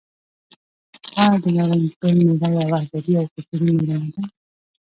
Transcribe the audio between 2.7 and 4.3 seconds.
ادبي او کلتوري میله نه ده؟